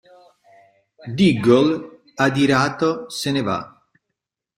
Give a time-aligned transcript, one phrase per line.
[1.17, 1.75] Diggle,
[2.27, 3.59] adirato, se ne va.